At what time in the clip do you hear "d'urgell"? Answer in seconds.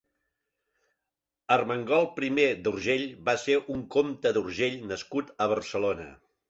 2.65-3.07, 4.39-4.85